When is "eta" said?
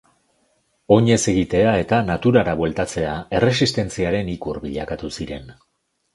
1.81-1.99